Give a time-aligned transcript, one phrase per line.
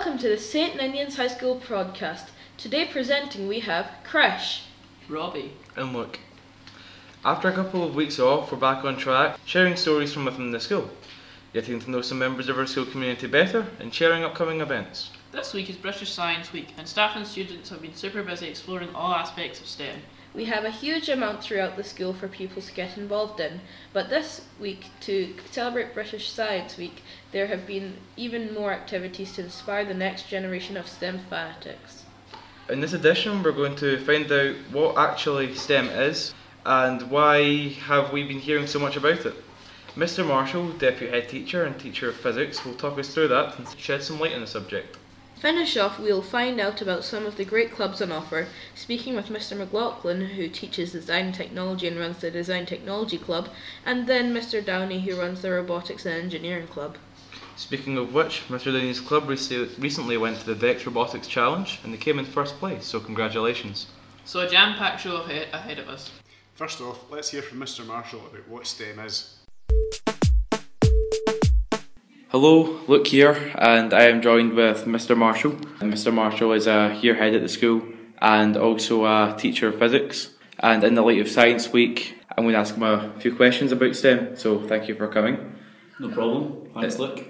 [0.00, 0.76] Welcome to the St.
[0.76, 2.30] Ninian's High School podcast.
[2.56, 4.62] Today presenting we have Krish.
[5.10, 5.52] Robbie.
[5.76, 6.18] And look,
[7.22, 10.58] after a couple of weeks off, we're back on track, sharing stories from within the
[10.58, 10.88] school,
[11.52, 15.10] getting to know some members of our school community better, and sharing upcoming events.
[15.32, 18.92] This week is British Science Week, and staff and students have been super busy exploring
[18.96, 20.02] all aspects of STEM.
[20.34, 23.60] We have a huge amount throughout the school for pupils to get involved in,
[23.92, 29.42] but this week, to celebrate British Science Week, there have been even more activities to
[29.42, 32.02] inspire the next generation of STEM fanatics.
[32.68, 36.34] In this edition, we're going to find out what actually STEM is
[36.66, 39.34] and why have we been hearing so much about it.
[39.94, 40.26] Mr.
[40.26, 44.02] Marshall, Deputy Head Teacher and Teacher of Physics, will talk us through that and shed
[44.02, 44.96] some light on the subject.
[45.40, 49.28] Finish off, we'll find out about some of the great clubs on offer, speaking with
[49.28, 49.56] Mr.
[49.56, 53.48] McLaughlin, who teaches design technology and runs the Design Technology Club,
[53.86, 54.62] and then Mr.
[54.62, 56.98] Downie, who runs the Robotics and Engineering Club.
[57.56, 58.66] Speaking of which, Mr.
[58.66, 62.84] Downie's club recently went to the VEX Robotics Challenge and they came in first place,
[62.84, 63.86] so congratulations.
[64.26, 66.10] So, a jam packed show ahead, ahead of us.
[66.54, 67.86] First off, let's hear from Mr.
[67.86, 69.38] Marshall about what STEM is.
[72.30, 75.16] Hello, Luke here, and I am joined with Mr.
[75.16, 75.50] Marshall.
[75.80, 76.14] Mr.
[76.14, 77.82] Marshall is uh, a year head at the school
[78.22, 80.30] and also a teacher of physics.
[80.60, 83.72] And in the light of Science Week, I'm going to ask him a few questions
[83.72, 85.56] about STEM, so thank you for coming.
[85.98, 86.70] No problem.
[86.72, 87.26] Thanks, Luke.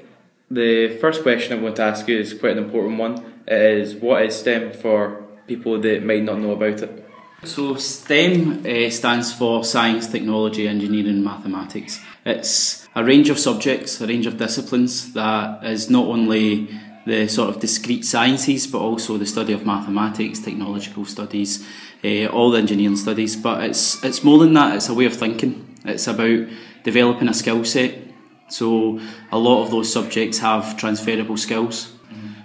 [0.50, 3.24] The first question I'm going to ask you is quite an important one.
[3.48, 6.99] It is what is STEM for people that might not know about it?
[7.42, 11.98] So, STEM uh, stands for Science, Technology, Engineering, and Mathematics.
[12.26, 16.68] It's a range of subjects, a range of disciplines that is not only
[17.06, 21.66] the sort of discrete sciences, but also the study of mathematics, technological studies,
[22.04, 23.36] uh, all the engineering studies.
[23.36, 24.76] But it's it's more than that.
[24.76, 25.78] It's a way of thinking.
[25.86, 26.46] It's about
[26.82, 27.94] developing a skill set.
[28.48, 29.00] So
[29.32, 31.92] a lot of those subjects have transferable skills.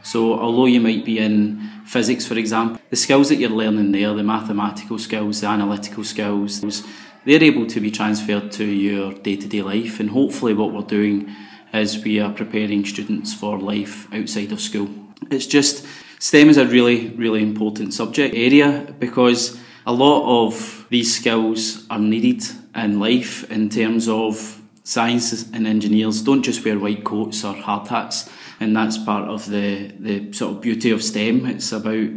[0.04, 4.14] So although you might be in physics, for example, the skills that you're learning there,
[4.14, 6.84] the mathematical skills, the analytical skills,
[7.26, 10.00] they're able to be transferred to your day-to-day life.
[10.00, 11.34] And hopefully, what we're doing
[11.74, 14.90] is we are preparing students for life outside of school.
[15.32, 15.86] It's just
[16.20, 22.00] STEM is a really, really important subject area because a lot of these skills are
[22.00, 22.44] needed
[22.76, 27.90] in life in terms of science and engineers don't just wear white coats or hard
[27.90, 28.30] hats
[28.60, 31.46] and that's part of the, the sort of beauty of STEM.
[31.46, 32.10] It's about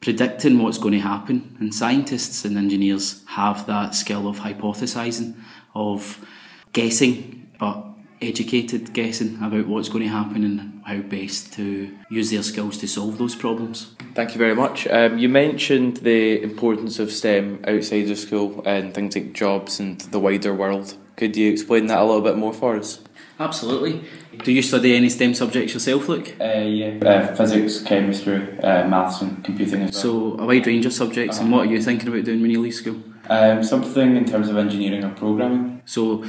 [0.00, 5.34] predicting what's going to happen, and scientists and engineers have that skill of hypothesizing,
[5.74, 6.24] of
[6.72, 7.86] guessing, but
[8.22, 12.86] educated guessing about what's going to happen and how best to use their skills to
[12.86, 13.94] solve those problems.
[14.14, 14.86] Thank you very much.
[14.88, 20.00] Um, you mentioned the importance of STEM outside of school and things like jobs and
[20.00, 20.96] the wider world.
[21.20, 22.98] Could you explain that a little bit more for us?
[23.38, 24.02] Absolutely.
[24.42, 26.34] Do you study any STEM subjects yourself, Luke?
[26.40, 30.00] Uh, yeah, uh, physics, chemistry, uh, maths, and computing as well.
[30.02, 32.62] So, a wide range of subjects, and what are you thinking about doing when you
[32.62, 33.02] leave school?
[33.28, 35.82] Um, something in terms of engineering or programming.
[35.84, 36.24] So,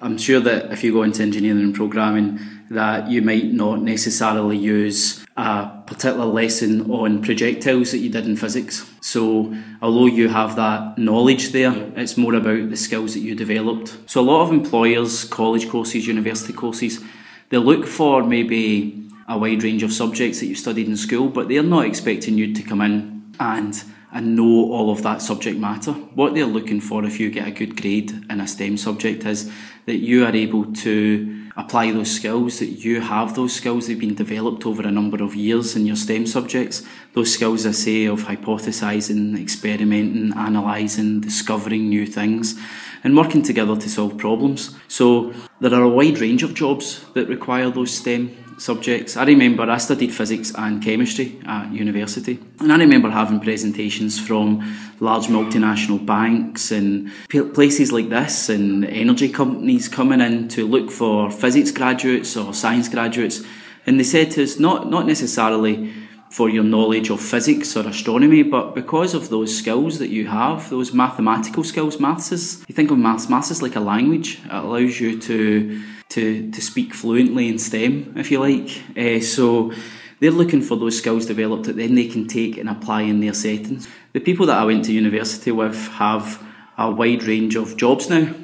[0.00, 2.38] I'm sure that if you go into engineering and programming,
[2.70, 8.36] that you might not necessarily use a particular lesson on projectiles that you did in
[8.36, 8.90] physics.
[9.00, 13.98] So, although you have that knowledge there, it's more about the skills that you developed.
[14.06, 17.04] So, a lot of employers, college courses, university courses,
[17.50, 21.48] they look for maybe a wide range of subjects that you studied in school, but
[21.48, 23.82] they're not expecting you to come in and
[24.12, 25.92] and know all of that subject matter.
[25.92, 29.52] What they're looking for if you get a good grade in a STEM subject is
[29.84, 34.14] that you are able to apply those skills, that you have those skills, they've been
[34.14, 36.82] developed over a number of years in your STEM subjects.
[37.14, 42.60] Those skills, I say, of hypothesising, experimenting, analysing, discovering new things,
[43.02, 44.76] and working together to solve problems.
[44.88, 49.16] So there are a wide range of jobs that require those STEM subjects.
[49.16, 54.62] I remember I studied physics and chemistry at university, and I remember having presentations from
[55.00, 57.10] large multinational banks and
[57.54, 62.88] places like this, and energy companies coming in to look for physics graduates or science
[62.88, 63.42] graduates,
[63.86, 65.92] and they said to us, not not necessarily
[66.30, 70.68] for your knowledge of physics or astronomy, but because of those skills that you have,
[70.70, 74.40] those mathematical skills, maths is, you think of maths, maths is like a language.
[74.44, 75.82] It allows you to
[76.16, 78.82] to, to speak fluently in STEM, if you like.
[78.96, 79.70] Uh, so
[80.18, 83.34] they're looking for those skills developed that then they can take and apply in their
[83.34, 83.86] settings.
[84.14, 86.42] The people that I went to university with have
[86.78, 88.34] a wide range of jobs now.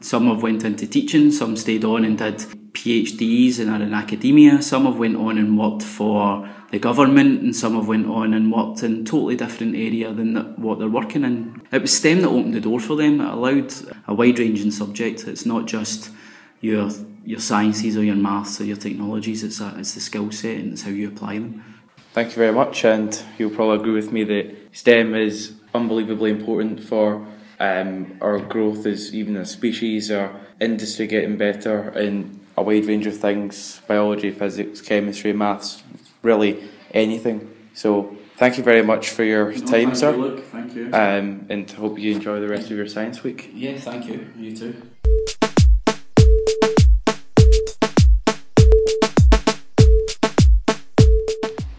[0.00, 2.38] Some have went into teaching, some stayed on and did
[2.72, 4.62] PhDs and are in academia.
[4.62, 8.52] Some have went on and worked for the government, and some have went on and
[8.52, 11.62] worked in totally different area than what they're working in.
[11.72, 13.20] It was STEM that opened the door for them.
[13.20, 13.74] It allowed
[14.06, 15.26] a wide ranging subject.
[15.26, 16.12] It's not just
[16.60, 16.90] your
[17.24, 19.44] your sciences or your maths or your technologies.
[19.44, 21.62] It's a, it's the skill set and it's how you apply them.
[22.14, 26.82] Thank you very much, and you'll probably agree with me that STEM is unbelievably important
[26.82, 27.26] for
[27.60, 33.06] um, our growth as even a species, our industry getting better in a wide range
[33.06, 35.82] of things biology, physics, chemistry, maths,
[36.22, 37.54] really anything.
[37.74, 40.16] So, thank you very much for your No, time, sir.
[40.16, 40.38] You.
[40.38, 40.86] Thank you.
[40.92, 43.50] Um, and hope you enjoy the rest of your science week.
[43.54, 44.26] yeah, thank you.
[44.36, 44.82] You too.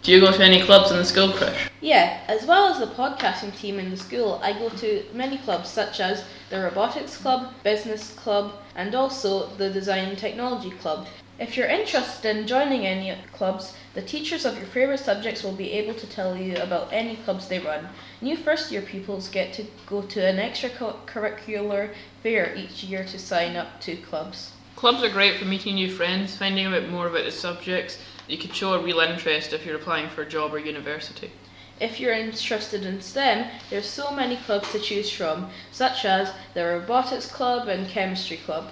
[0.10, 1.70] Do you go to any clubs in the school, Krish?
[1.82, 5.70] Yeah, as well as the podcasting team in the school, I go to many clubs
[5.70, 11.06] such as the Robotics Club, Business Club, and also the Design and Technology Club.
[11.38, 15.74] If you're interested in joining any clubs, the teachers of your favourite subjects will be
[15.74, 17.88] able to tell you about any clubs they run.
[18.20, 23.56] New first year pupils get to go to an extracurricular fair each year to sign
[23.56, 24.54] up to clubs.
[24.76, 28.00] Clubs are great for meeting new friends, finding out more about the subjects.
[28.30, 31.32] You could show a real interest if you're applying for a job or university.
[31.80, 36.64] If you're interested in STEM, there's so many clubs to choose from, such as the
[36.64, 38.70] Robotics Club and Chemistry Club.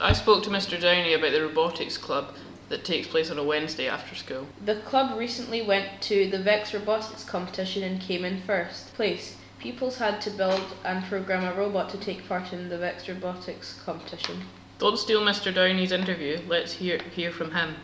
[0.00, 0.80] I spoke to Mr.
[0.80, 2.34] Downie about the robotics club
[2.70, 4.48] that takes place on a Wednesday after school.
[4.64, 9.36] The club recently went to the VEX robotics competition and came in first place.
[9.60, 13.80] Pupils had to build and program a robot to take part in the VEX robotics
[13.84, 14.42] competition.
[14.78, 15.54] Don't steal Mr.
[15.54, 16.40] Downie's interview.
[16.48, 17.76] Let's hear hear from him.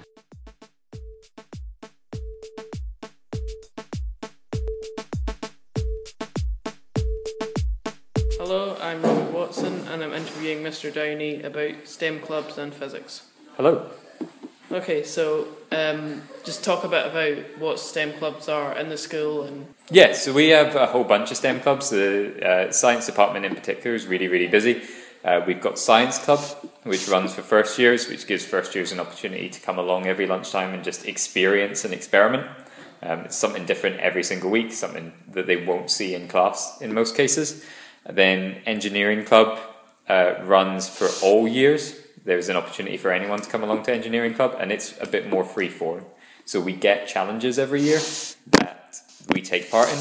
[10.74, 10.92] Mr.
[10.92, 13.22] Downie about STEM clubs and physics.
[13.56, 13.88] Hello.
[14.72, 19.44] Okay, so um, just talk a bit about what STEM clubs are in the school
[19.44, 21.90] and Yeah, so we have a whole bunch of STEM clubs.
[21.90, 24.82] The uh, science department in particular is really, really busy.
[25.22, 26.40] Uh, we've got Science Club,
[26.82, 30.26] which runs for first years, which gives first years an opportunity to come along every
[30.26, 32.48] lunchtime and just experience and experiment.
[33.00, 36.92] Um, it's something different every single week, something that they won't see in class in
[36.92, 37.64] most cases.
[38.10, 39.56] Then Engineering Club
[40.08, 42.00] uh, runs for all years.
[42.24, 45.28] There's an opportunity for anyone to come along to Engineering Club, and it's a bit
[45.28, 46.06] more free form.
[46.44, 48.00] So we get challenges every year
[48.52, 48.96] that
[49.32, 49.98] we take part in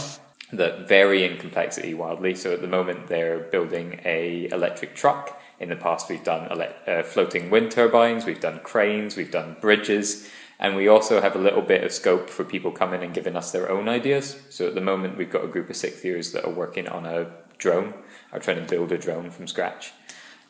[0.58, 2.36] that vary in complexity wildly.
[2.36, 5.42] So at the moment, they're building a electric truck.
[5.60, 9.56] In the past, we've done ele- uh, floating wind turbines, we've done cranes, we've done
[9.62, 10.30] bridges,
[10.60, 13.52] and we also have a little bit of scope for people coming and giving us
[13.52, 14.42] their own ideas.
[14.50, 17.06] So at the moment, we've got a group of sixth years that are working on
[17.06, 17.32] a
[17.64, 17.94] drone,
[18.32, 19.94] are trying to build a drone from scratch.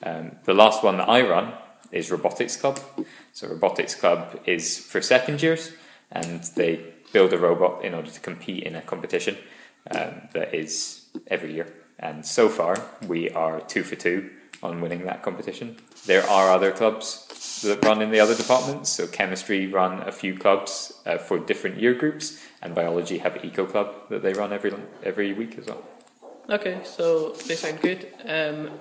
[0.01, 1.53] Um, the last one that I run
[1.91, 2.79] is Robotics Club.
[3.31, 5.71] So Robotics Club is for second years,
[6.11, 6.71] and they
[7.13, 9.37] build a robot in order to compete in a competition
[9.91, 11.67] um, that is every year.
[11.99, 12.75] And so far,
[13.07, 14.29] we are two for two
[14.61, 15.77] on winning that competition.
[16.05, 18.89] There are other clubs that run in the other departments.
[18.89, 23.65] So chemistry run a few clubs uh, for different year groups, and biology have Eco
[23.65, 24.73] Club that they run every
[25.03, 25.83] every week as well.
[26.49, 28.07] Okay, so they sound good.
[28.25, 28.71] Um,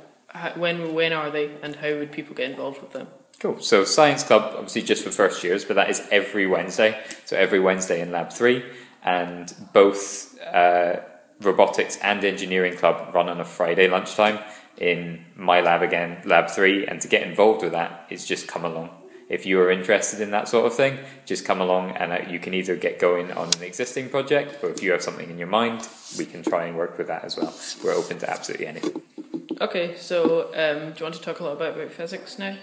[0.57, 3.07] when when are they, and how would people get involved with them?
[3.43, 3.61] Cool.
[3.61, 7.03] So Science Club, obviously just for first years, but that is every Wednesday.
[7.25, 8.65] So every Wednesday in Lab 3.
[9.03, 11.01] And both uh,
[11.41, 14.39] Robotics and Engineering Club run on a Friday lunchtime
[14.77, 16.87] in my lab again, Lab 3.
[16.87, 18.91] And to get involved with that is just come along.
[19.33, 22.39] If you are interested in that sort of thing, just come along and uh, you
[22.39, 25.49] can either get going on an existing project or if you have something in your
[25.49, 27.55] mind, we can try and work with that as well.
[27.83, 29.01] We're open to absolutely anything.
[29.59, 32.59] Okay, so um, do you want to talk a little bit about physics now?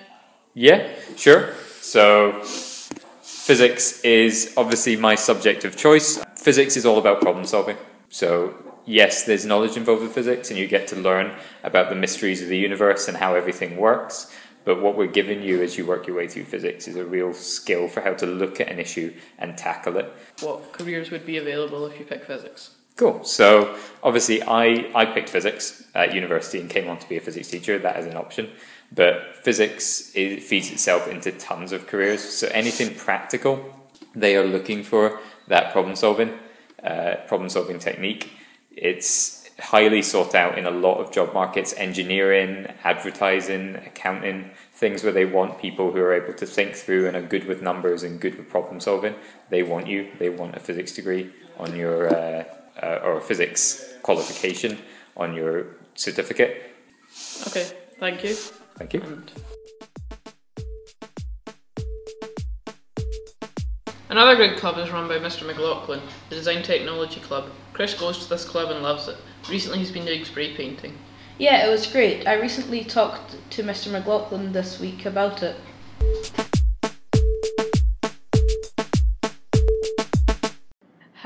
[0.54, 1.56] Yeah, sure.
[1.82, 6.24] So, physics is obviously my subject of choice.
[6.36, 7.78] Physics is all about problem solving.
[8.10, 8.54] So,
[8.86, 11.32] yes, there's knowledge involved with physics, and you get to learn
[11.64, 14.32] about the mysteries of the universe and how everything works.
[14.66, 17.34] But what we're giving you as you work your way through physics is a real
[17.34, 20.14] skill for how to look at an issue and tackle it.
[20.42, 22.72] What careers would be available if you pick physics?
[22.96, 23.24] Cool.
[23.24, 27.48] So obviously, I, I picked physics at university and came on to be a physics
[27.48, 27.80] teacher.
[27.80, 28.50] That is an option.
[28.92, 32.22] But physics it feeds itself into tons of careers.
[32.22, 33.64] So anything practical,
[34.14, 36.38] they are looking for that problem solving,
[36.84, 38.32] uh, problem solving technique.
[38.72, 45.12] It's highly sought out in a lot of job markets engineering, advertising, accounting, things where
[45.12, 48.20] they want people who are able to think through and are good with numbers and
[48.20, 49.16] good with problem solving.
[49.50, 52.44] They want you, they want a physics degree on your, uh,
[52.82, 54.78] uh, or a physics qualification
[55.18, 56.76] on your certificate.
[57.48, 58.34] Okay, thank you.
[58.78, 59.02] Thank you.
[59.02, 59.32] And
[64.10, 65.46] Another good club is run by Mr.
[65.46, 67.52] McLaughlin, the Design Technology Club.
[67.74, 69.18] Krish goes to this club and loves it.
[69.50, 70.98] Recently, he's been doing spray painting.
[71.40, 72.28] Yeah, it was great.
[72.28, 73.92] I recently talked to Mr.
[73.92, 75.56] McLaughlin this week about it.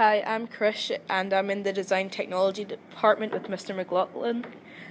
[0.05, 3.73] Hi, I'm Krish and I'm in the Design Technology Department with Mr.
[3.73, 4.45] McLaughlin.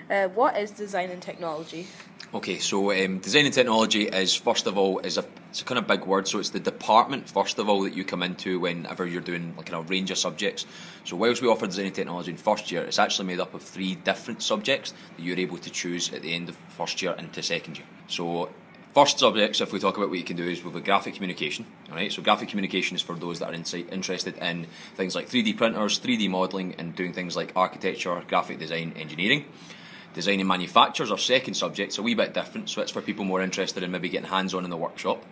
[0.08, 1.86] Uh, what is design and technology?
[2.32, 5.78] Okay, so um, design and technology is first of all is a it's a kind
[5.78, 6.26] of big word.
[6.28, 9.70] So it's the department first of all that you come into whenever you're doing like
[9.70, 10.64] a range of subjects.
[11.04, 13.60] So whilst we offer design and technology in first year, it's actually made up of
[13.60, 17.42] three different subjects that you're able to choose at the end of first year into
[17.42, 17.86] second year.
[18.06, 18.48] So
[18.94, 21.64] First subjects, if we talk about what you can do, is with graphic communication.
[21.88, 25.56] All right, so graphic communication is for those that are interested in things like 3D
[25.56, 29.46] printers, 3D modelling, and doing things like architecture, graphic design, engineering.
[30.12, 33.24] Design and manufacture is our second subjects, a wee bit different, so it's for people
[33.24, 35.24] more interested in maybe getting hands on in the workshop.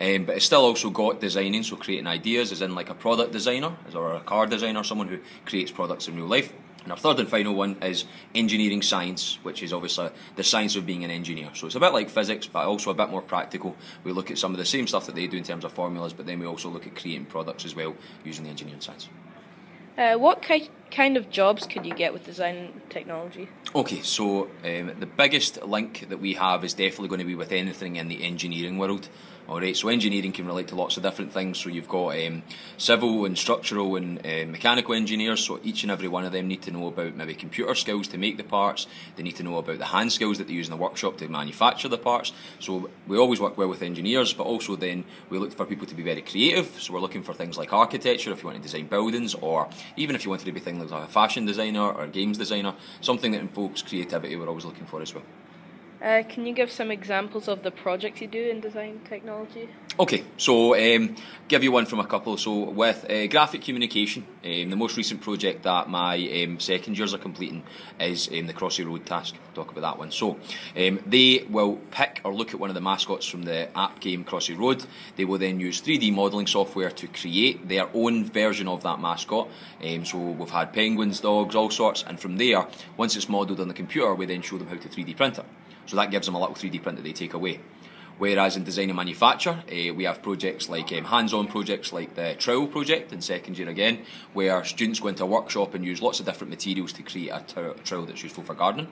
[0.00, 3.32] Um, but it's still also got designing, so creating ideas, as in like a product
[3.32, 6.52] designer, or a car designer, someone who creates products in real life.
[6.88, 10.86] And our third and final one is engineering science, which is obviously the science of
[10.86, 11.50] being an engineer.
[11.52, 13.76] So it's a bit like physics, but also a bit more practical.
[14.04, 16.14] We look at some of the same stuff that they do in terms of formulas,
[16.14, 19.10] but then we also look at creating products as well using the engineering science.
[19.98, 23.50] Uh, what ki- kind of jobs could you get with design technology?
[23.74, 27.52] Okay, so um, the biggest link that we have is definitely going to be with
[27.52, 29.10] anything in the engineering world.
[29.48, 31.56] All right, so engineering can relate to lots of different things.
[31.56, 32.42] So you've got um,
[32.76, 35.42] civil and structural and uh, mechanical engineers.
[35.42, 38.18] So each and every one of them need to know about maybe computer skills to
[38.18, 38.86] make the parts.
[39.16, 41.28] They need to know about the hand skills that they use in the workshop to
[41.28, 42.32] manufacture the parts.
[42.60, 45.94] So we always work well with engineers, but also then we look for people to
[45.94, 46.66] be very creative.
[46.78, 50.14] So we're looking for things like architecture, if you want to design buildings, or even
[50.14, 53.32] if you wanted to be things like a fashion designer or a games designer, something
[53.32, 54.36] that invokes creativity.
[54.36, 55.24] We're always looking for as well.
[56.00, 59.68] Uh, can you give some examples of the projects you do in design technology?
[59.98, 61.16] Okay, so um,
[61.48, 62.36] give you one from a couple.
[62.36, 67.14] So with uh, graphic communication, um, the most recent project that my um, second years
[67.14, 67.64] are completing
[67.98, 69.34] is um, the Crossy Road task.
[69.54, 70.12] Talk about that one.
[70.12, 70.38] So
[70.76, 74.24] um, they will pick or look at one of the mascots from the app game
[74.24, 74.84] Crossy Road.
[75.16, 79.48] They will then use 3D modelling software to create their own version of that mascot.
[79.84, 83.66] Um, so we've had penguins, dogs, all sorts, and from there, once it's modelled on
[83.66, 85.44] the computer, we then show them how to 3D print it.
[85.88, 87.60] So that gives them a little 3D print that they take away.
[88.18, 92.34] Whereas in design and manufacture, uh, we have projects like um, hands-on projects like the
[92.38, 94.04] Trowel project in second year again,
[94.34, 97.74] where students go into a workshop and use lots of different materials to create a
[97.84, 98.88] trowel that's useful for gardening.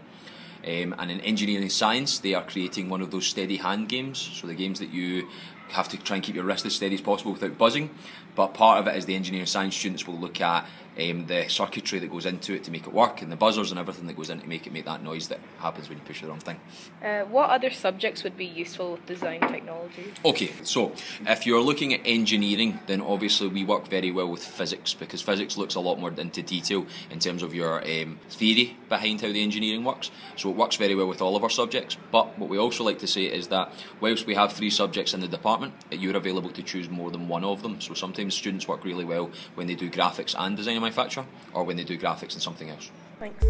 [0.65, 4.47] Um, and in engineering science, they are creating one of those steady hand games, so
[4.47, 5.29] the games that you
[5.69, 7.91] have to try and keep your wrist as steady as possible without buzzing.
[8.35, 10.67] But part of it is the engineering science students will look at
[10.99, 13.79] um, the circuitry that goes into it to make it work, and the buzzers and
[13.79, 16.23] everything that goes in to make it make that noise that happens when you push
[16.23, 16.59] the wrong thing.
[17.03, 20.13] Uh, what other subjects would be useful with design technology?
[20.25, 20.93] Okay, so
[21.27, 25.57] if you're looking at engineering, then obviously we work very well with physics because physics
[25.57, 29.43] looks a lot more into detail in terms of your um, theory behind how the
[29.43, 30.11] engineering works.
[30.37, 31.97] So it works very well with all of our subjects.
[32.11, 35.21] But what we also like to say is that whilst we have three subjects in
[35.21, 35.56] the department,
[35.91, 37.81] you're available to choose more than one of them.
[37.81, 41.65] So sometimes students work really well when they do graphics and design and manufacture or
[41.65, 42.91] when they do graphics and something else.
[43.19, 43.45] Thanks.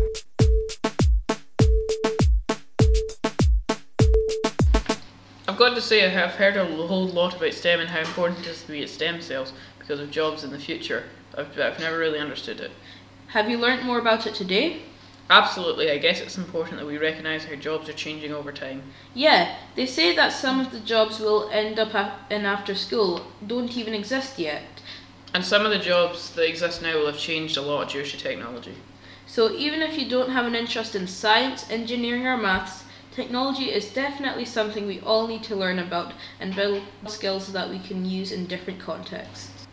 [5.49, 8.47] I've got to say, I've heard a whole lot about STEM and how important it
[8.47, 11.05] is to be at STEM cells because of jobs in the future.
[11.37, 12.73] I've, I've never really understood it.
[13.29, 14.83] Have you learnt more about it today?
[15.29, 18.83] Absolutely, I guess it's important that we recognise how jobs are changing over time.
[19.13, 23.77] Yeah, they say that some of the jobs we'll end up in after school don't
[23.77, 24.63] even exist yet.
[25.35, 28.17] And some of the jobs that exist now will have changed a lot due to
[28.17, 28.77] technology.
[29.27, 33.93] So even if you don't have an interest in science, engineering, or maths, technology is
[33.93, 38.31] definitely something we all need to learn about and build skills that we can use
[38.31, 39.67] in different contexts.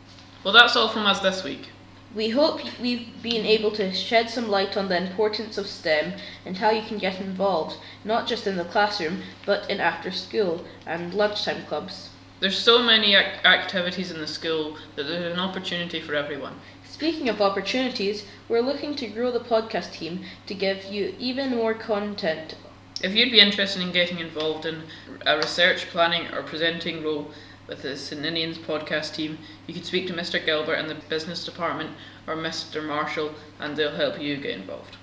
[0.43, 1.69] Well, that's all from us this week.
[2.15, 6.13] We hope we've been able to shed some light on the importance of STEM
[6.46, 10.63] and how you can get involved, not just in the classroom, but in after school
[10.86, 12.10] and lunchtime clubs.
[12.39, 16.60] There's so many ac- activities in the school that there's an opportunity for everyone.
[16.88, 21.74] Speaking of opportunities, we're looking to grow the podcast team to give you even more
[21.74, 22.53] content.
[23.01, 24.84] If you'd be interested in getting involved in
[25.25, 27.32] a research, planning, or presenting role,
[27.67, 30.43] with the St Ninians podcast team, you can speak to Mr.
[30.43, 31.91] Gilbert in the business department
[32.27, 32.86] or Mr.
[32.86, 34.98] Marshall and they'll help you get involved.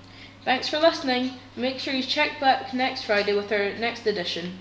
[0.44, 1.32] Thanks for listening.
[1.56, 4.58] Make sure you check back next Friday with our next edition.